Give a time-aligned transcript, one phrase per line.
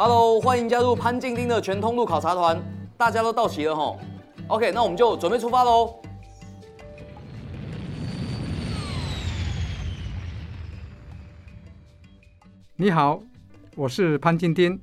[0.00, 2.56] Hello，欢迎加入潘静丁的全通路考察团。
[2.96, 3.98] 大家都到齐了吼
[4.46, 5.92] ，OK，那我们就准备出发喽。
[12.76, 13.20] 你好，
[13.74, 14.80] 我是潘静丁。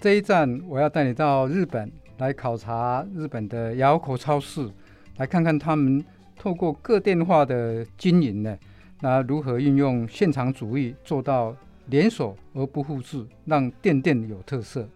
[0.00, 4.70] 这一站我要带你到日本来考察日本的窑口超市，
[5.18, 6.02] 来看看他们
[6.34, 8.56] 透过各店化的经营呢，
[9.02, 11.54] 那如何运用现场主义做到。
[11.86, 14.88] 连锁而不复制，让店店有特色。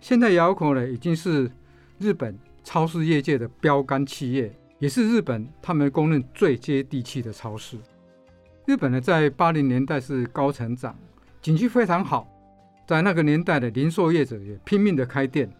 [0.00, 1.50] 现在窑口呢，已经是
[1.98, 7.78] 日本超市业界的标杆企业，也是日本他们公认最接地气的超市。
[8.66, 10.96] 日本呢，在八零年代是高成长，
[11.40, 12.28] 景气非常好，
[12.86, 15.50] 在那个年代的零售业者也拼命的开店。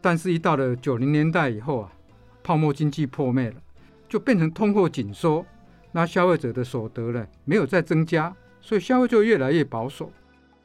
[0.00, 1.92] 但是，一到了九零年代以后啊，
[2.42, 3.56] 泡沫经济破灭了，
[4.08, 5.44] 就变成通货紧缩，
[5.92, 8.34] 那消费者的所得呢，没有再增加。
[8.64, 10.10] 所以消费就越来越保守。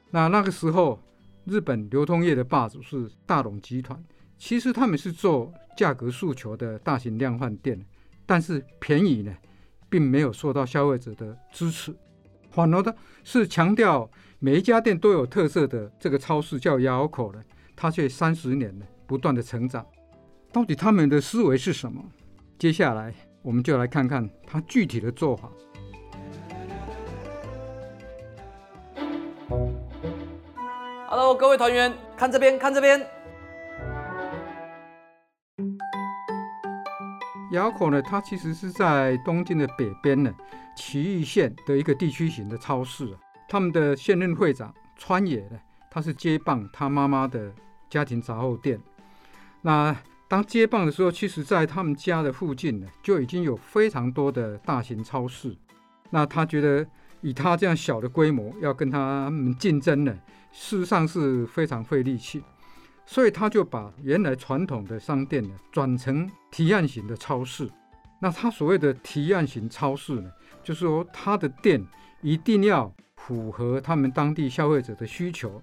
[0.10, 0.98] 那那个时候，
[1.44, 4.02] 日本流通业的霸主是大董集团。
[4.38, 7.86] 其实他们是做价格诉求的大型量贩店，
[8.26, 9.36] 但是便宜呢，
[9.90, 11.94] 并没有受到消费者的支持。
[12.50, 17.44] 反而的是强调每一家店都有特色的这个超市叫窑口呢，
[17.76, 19.86] 它却三十年呢不断的成长。
[20.54, 22.02] 到底他们的思维是什么？
[22.58, 25.52] 接下来我们就来看看它具体的做法。
[31.22, 33.06] Hello，各位团员，看这边，看这边。
[37.52, 40.34] 窑口呢，它其实是在东京的北边呢，
[40.78, 43.14] 埼玉县的一个地区型的超市。
[43.50, 45.60] 他们的现任会长川野呢，
[45.92, 47.52] 他是接棒他妈妈的
[47.90, 48.80] 家庭杂货店。
[49.62, 49.94] 那
[50.30, 55.54] 当接棒的时候，其实在他们家的附近呢，就已经有非常多的大型超市。
[56.12, 56.88] 那他觉得。
[57.22, 60.18] 以他这样小的规模，要跟他们竞争呢，
[60.52, 62.42] 事实上是非常费力气，
[63.06, 67.70] 所以他就把原来传统的商店呢，转成提案型的超市。
[68.22, 70.32] 那他所谓的提案型超市呢，
[70.64, 71.86] 就是说他的店
[72.22, 75.62] 一定要符合他们当地消费者的需求。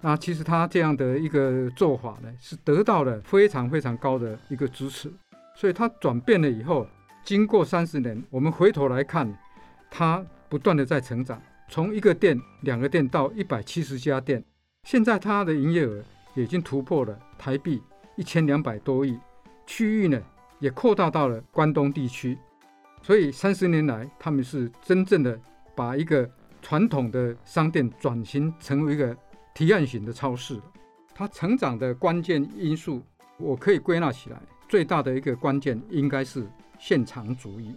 [0.00, 5.12] 那其实他这样的一个做法呢，是得到了非常非常高的一个支持。
[5.54, 6.86] 所以他转变了以后，
[7.24, 9.32] 经过三十年，我们回头来看
[9.88, 10.24] 他。
[10.48, 14.42] 不断的在成长，从一个店、两个店到一百七十家店，
[14.84, 16.02] 现在它的营业额
[16.34, 17.82] 已经突破了台币
[18.16, 19.18] 一千两百多亿，
[19.66, 20.20] 区域呢
[20.60, 22.38] 也扩大到了关东地区。
[23.02, 25.38] 所以三十年来，他们是真正的
[25.74, 26.28] 把一个
[26.60, 29.16] 传统的商店转型成为一个
[29.54, 30.60] 提案型的超市。
[31.14, 33.02] 它成长的关键因素，
[33.38, 36.46] 我可以归纳起来，最大的一个关键应该是
[36.78, 37.74] 现场主义。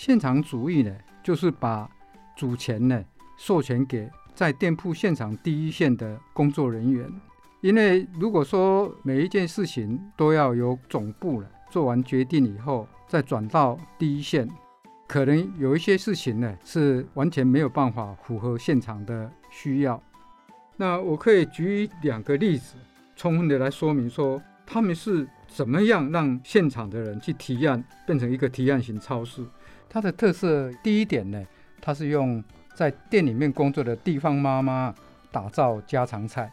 [0.00, 0.94] 现场主义呢？
[1.24, 1.90] 就是把
[2.36, 3.04] 主权呢
[3.36, 7.12] 授权给在店铺现场第一线的工作人员，
[7.62, 14.48] 因为如果说每一件事情都要由总部了做完决定以后再转到第一线，
[15.08, 20.00] 可能有一些事情呢是完全没有办法符合现场的需要。
[20.76, 22.76] 那我可以举两个例子，
[23.16, 29.44] 充分的来说明说他们是怎么样让现场的人去提案变成一个提案型超市。
[29.88, 31.42] 它的特色第一点呢，
[31.80, 32.42] 它是用
[32.74, 34.94] 在店里面工作的地方妈妈
[35.30, 36.52] 打造家常菜。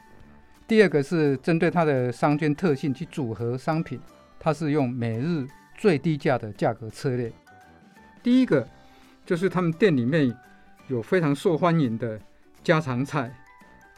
[0.68, 4.00] 第二个是针对它的商圈特性去组合商品，
[4.40, 5.46] 它是用每日
[5.78, 7.32] 最低价的价格策略。
[8.24, 8.68] 第一个
[9.26, 10.36] 就是他们店里面
[10.88, 12.20] 有非常受欢迎的
[12.64, 13.32] 家常菜，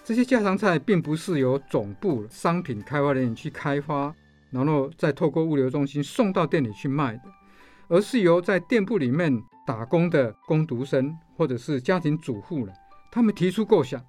[0.04, 4.14] 这些家常菜并不是由总部商品开发人员去开发，
[4.50, 7.22] 然后再透过物流中心送到店里去卖的。
[7.90, 12.74] 而是由在店铺里面打工的工读生或者是家庭主妇呢，
[13.12, 14.02] 他们提出构想，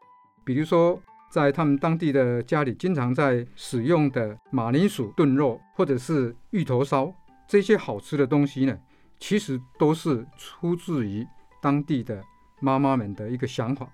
[0.44, 1.00] 比如说
[1.30, 7.12] 在他们当地的家里经常在使用的马铃薯炖肉，或者是芋头烧
[7.46, 8.78] 这些好吃的东西呢，
[9.20, 11.26] 其实都是出自于
[11.62, 12.22] 当地的
[12.60, 13.88] 妈妈们的一个想法。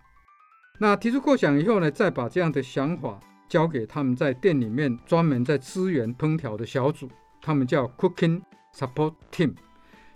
[0.81, 7.09] 那提出构想以后呢，再把这样的想法交给他们在店里面专门在支援烹调的小组，
[7.43, 8.43] 他们叫 Cooking
[8.75, 9.55] Support Team。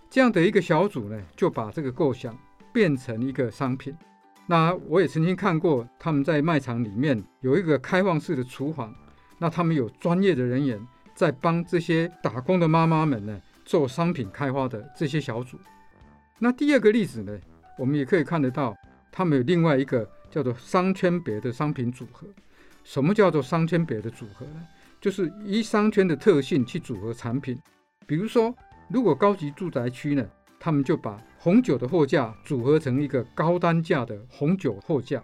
[0.09, 2.35] 这样的一个小组呢，就把这个构想
[2.73, 3.95] 变成一个商品。
[4.47, 8.91] 那我也曾经看过，他们在卖场里面有一个开放式的厨房，
[9.37, 10.79] 那他们有专业的人员
[11.13, 15.59] 在帮这些打工的妈妈们呢做商品开发的这些小组。
[16.39, 17.39] 那第二个例子呢，
[17.77, 18.75] 我们也可以看得到，
[19.11, 22.27] 他们有另外一个叫做商圈别的商品组合。
[22.83, 24.67] 什么叫做商圈别的组合呢？
[24.99, 27.55] 就是依商圈的特性去组合产品，
[28.07, 28.51] 比如说。
[28.89, 30.27] 如果高级住宅区呢，
[30.59, 35.21] 他们就把红酒的货架组合成一个高单价的红酒货架。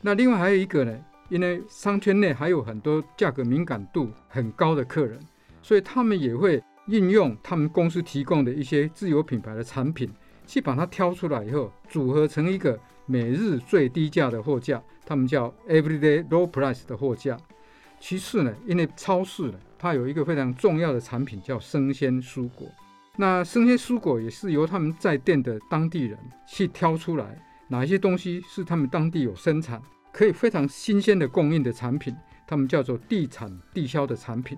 [0.00, 0.98] 那另外还有一个呢，
[1.28, 5.20] 因为商圈内还有很多价格敏感度很高的客人，
[5.60, 10.10] 所以他们也会运用他们公司提供的一些自有品牌的产品，
[10.46, 17.36] 去把它挑出来以后，组合成一个每日最低价的货架，他们叫 Everyday Low Price 的货架。
[18.00, 22.68] 其次呢，因为超市呢，它有一个非常重要的产品叫生鲜蔬果，
[23.16, 29.80] 那生鲜蔬果也是由他们在店的当地人去挑出来，哪一些东西是他们当地有生产。
[30.12, 32.16] 可以非常新鲜的供应的产品，
[32.46, 34.56] 他们叫做地产地销的产品，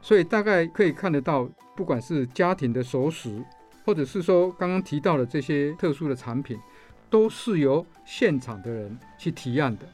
[0.00, 3.44] 所以大概可以看得到，不管是家庭的熟食，
[3.84, 6.56] 或者是说刚刚提到的这些特殊的产品，
[7.10, 9.88] 都是由现场的人去提案的。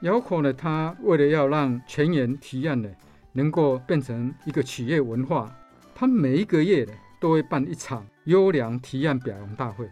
[0.00, 2.90] 窑口呢，他为了要让全员提案呢，
[3.32, 5.56] 能够变成一个企业文化，
[5.94, 6.92] 他每一个月呢
[7.26, 9.88] 都会办一场优良提案表扬大会。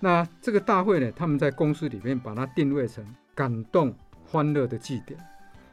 [0.00, 3.06] 那这个大会呢，他们在公司里面把它定位成。
[3.36, 3.92] 感动、
[4.24, 5.18] 欢乐的祭典，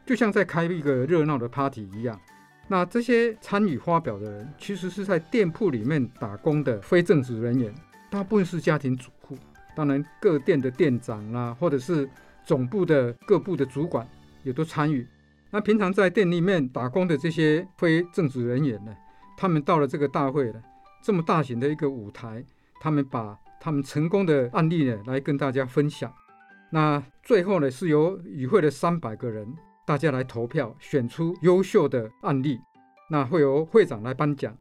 [0.03, 2.19] 就像在开一个热闹的 party 一样。
[2.67, 7.71] 那这些参与发表的人，其实是在店铺里面打工的非正职人员，
[8.09, 9.37] 大部分是家庭主妇。
[9.75, 12.09] 当然，各店的店长啊，或者是
[12.43, 14.07] 总部的各部的主管
[14.43, 15.07] 也都参与。
[15.51, 18.91] 那平常在店里面打工的这些非正职人员呢，
[19.37, 20.59] 他们到了这个大会呢，
[21.01, 22.43] 这么大型的一个舞台，
[22.79, 26.13] 他们把他们成功的案例呢，来跟大家分享。
[26.69, 29.51] 那最后呢，是由与会的三百个人，
[29.85, 32.59] 大家来投票选出优秀的案例，
[33.09, 34.55] 那会由会长来颁奖。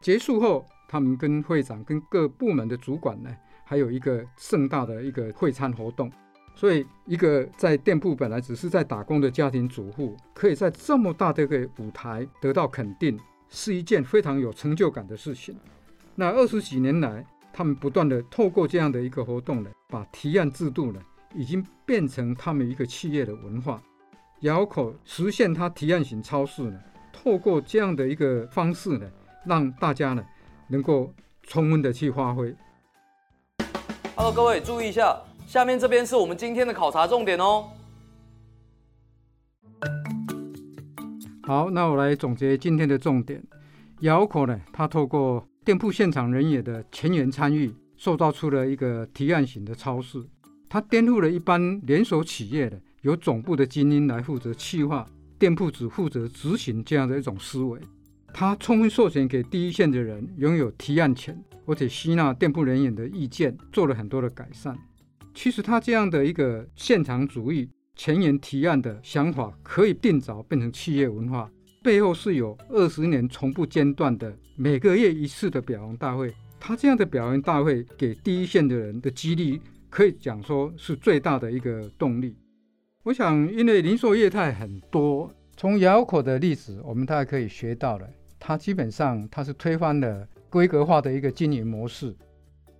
[0.00, 3.30] 结束后，他们跟会长、跟各部门的主管呢，
[3.64, 6.10] 还有一个盛大的一个会餐活动。
[6.54, 13.18] 所以，一个在店铺本来只是在打工的家庭主妇，可以在这么大的一个舞台得到肯定，
[13.48, 15.56] 是一件非常有成就感的事情。
[16.14, 21.00] 那二十几年来，他们不断的透过这样的一个活动呢，把提案制度呢。
[21.34, 23.82] 已经变成他们一个企业的文化，
[24.40, 26.78] 窑口实现它提案型超市呢，
[27.10, 29.10] 透过这样的一个方式呢，
[29.46, 30.22] 让大家呢
[30.68, 31.10] 能够
[31.44, 32.54] 充分的去发挥。
[34.14, 37.70] Hello，各位注意一下，下面这边是我们今天的考察重点哦。
[41.44, 43.42] 好，那我来总结今天的重点。
[44.00, 50.20] 窑口呢，它透过店铺现场人员的全员参与，塑造出了一个提案型的超市。
[50.68, 55.06] 它颠覆了一般连锁企业的由总部的精英来负责企划，
[55.38, 57.78] 店铺只负责执行这样的一种思维。
[58.34, 64.76] 它充分授权给第一线的人拥有提案权，而且吸纳店铺人员的意见，做了很多的改善。
[65.32, 71.48] 其实它这样的一个现场主义、前沿提案的想法，可以定早变成企业文化，
[71.82, 76.32] 背后是有二十年从不间断的每个月一次的表扬大会。
[76.58, 79.60] 他这样的表扬大会给第一线的人的激励。
[79.90, 82.34] 可以讲说是最大的一个动力。
[83.02, 88.08] 我想，因为零售业态很多，从窑口的例子，我们大概可以学到了，
[88.40, 92.16] 它基本上它是推翻了规格化的一个经营模式，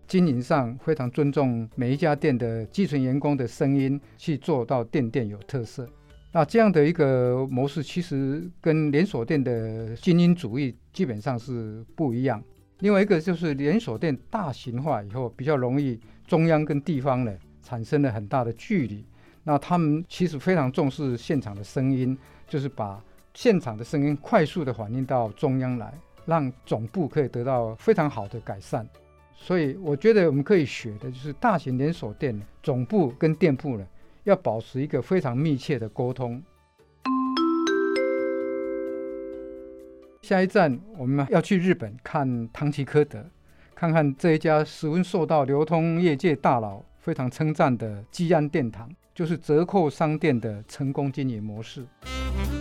[0.07, 5.87] 经营上非常尊重每一家店的基层员工的声音，去做到店店有特色。
[6.33, 12.43] 那这样的一个模式，其实跟连锁店的精英主义基本上是不一样。
[12.79, 16.01] 另外一个就是连锁店大型化以后，比较容易。
[16.27, 17.33] 中央跟地方呢
[17.63, 19.05] 产生了很大的距离，
[19.45, 22.17] 那他们其实非常重视现场的声音，
[22.49, 23.05] 就是把
[23.35, 25.93] 现场的声音快速的反映到中央来，
[26.25, 28.89] 让总部可以得到非常好的改善。
[29.35, 33.87] 所以我觉得我们可以学的就是大型连锁店总部跟店铺呢
[34.25, 36.43] 要保持一个非常密切的沟通。
[40.23, 43.25] 下一站我们要去日本看唐吉诃德。
[43.75, 51.85] 看看这一家十分受到流通业界大佬非常称赞的基安殿堂，就是折扣商店的成功经营模式。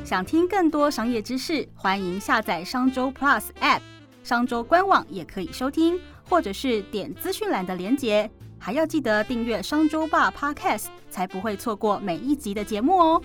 [0.03, 3.81] 想听更多商业知识，欢迎下载商周 Plus App，
[4.23, 8.27] 商周官网也可以收听，或者是点资讯栏的连结。
[8.63, 13.19] 还要记得订阅商周霸 Podcast，才不会错过每一集的节目哦。